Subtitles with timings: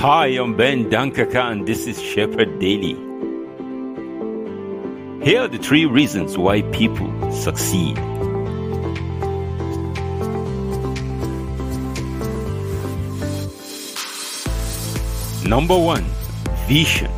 [0.00, 2.94] Hi, I'm Ben Dankaka, and this is Shepherd Daily.
[5.24, 7.96] Here are the three reasons why people succeed.
[15.44, 16.04] Number one,
[16.68, 17.10] vision.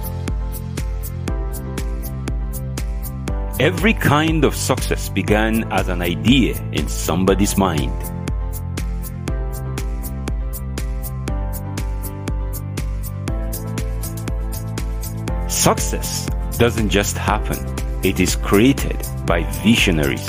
[3.61, 7.93] Every kind of success began as an idea in somebody's mind.
[15.61, 17.59] Success doesn't just happen,
[18.03, 18.97] it is created
[19.27, 20.25] by visionaries.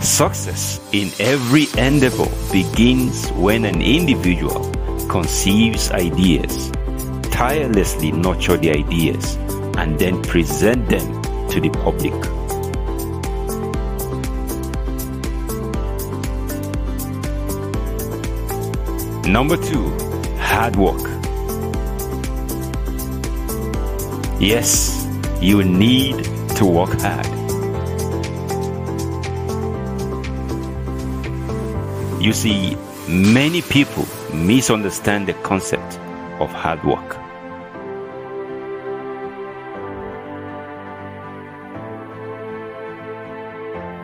[0.00, 4.72] Success in every endeavor begins when an individual
[5.08, 6.70] conceives ideas,
[7.32, 9.34] tirelessly nurture the ideas,
[9.78, 12.14] and then present them to the public.
[19.28, 19.90] Number two,
[20.38, 21.02] hard work.
[24.40, 25.04] Yes,
[25.40, 26.24] you need
[26.56, 27.26] to work hard.
[32.22, 32.76] You see,
[33.08, 35.98] many people misunderstand the concept
[36.38, 37.16] of hard work.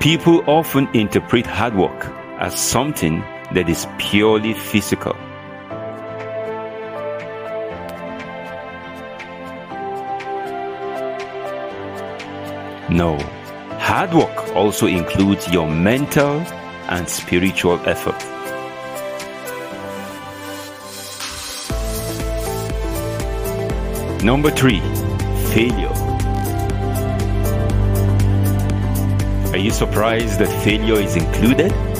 [0.00, 2.06] People often interpret hard work
[2.40, 3.22] as something
[3.54, 5.14] that is purely physical.
[12.88, 13.16] No,
[13.78, 16.40] hard work also includes your mental
[16.88, 18.20] and spiritual effort.
[24.22, 24.80] Number three,
[25.52, 25.88] failure.
[29.52, 31.91] Are you surprised that failure is included?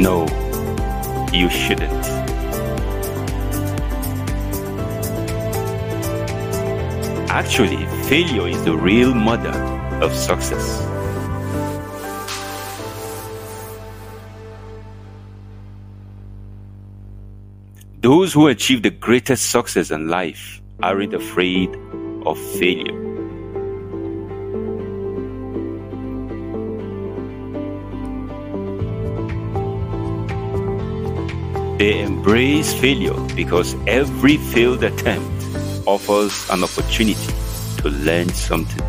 [0.00, 0.24] No,
[1.30, 2.06] you shouldn't.
[7.28, 9.52] Actually, failure is the real mother
[10.00, 10.64] of success.
[18.00, 21.76] Those who achieve the greatest success in life aren't afraid
[22.24, 23.09] of failure.
[31.80, 35.46] They embrace failure because every failed attempt
[35.86, 37.32] offers an opportunity
[37.78, 38.84] to learn something.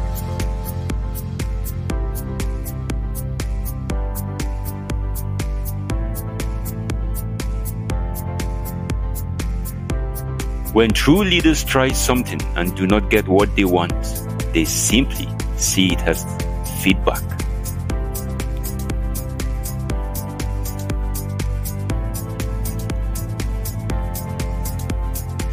[10.73, 14.03] When true leaders try something and do not get what they want,
[14.53, 16.25] they simply see it as
[16.83, 17.40] feedback.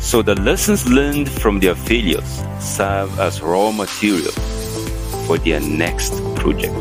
[0.08, 4.32] So the lessons learned from their failures serve as raw material
[5.26, 6.72] for their next project.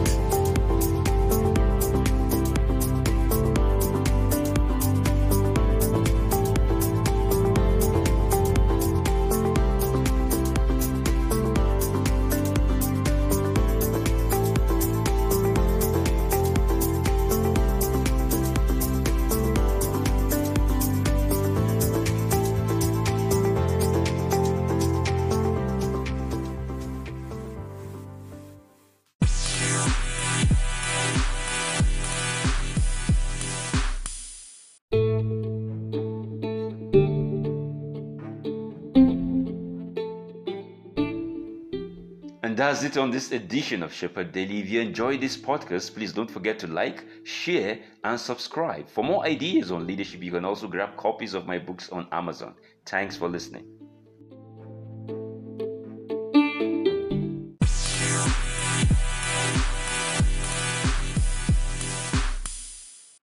[42.57, 44.61] That's it on this edition of Shepherd Daily.
[44.61, 48.89] If you enjoyed this podcast, please don't forget to like, share, and subscribe.
[48.89, 52.55] For more ideas on leadership, you can also grab copies of my books on Amazon.
[52.85, 53.86] Thanks for listening.